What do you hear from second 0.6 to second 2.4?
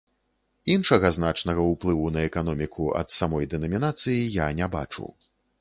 Іншага значнага ўплыву на